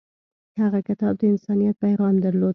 [0.61, 2.49] هغه کتاب د انسانیت پیغام درلود.